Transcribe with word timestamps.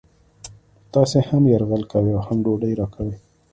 تاسې 0.93 1.17
هم 1.29 1.43
یرغل 1.53 1.83
کوئ 1.91 2.09
او 2.15 2.21
هم 2.27 2.37
ډوډۍ 2.45 2.73
راکوئ 2.79 3.11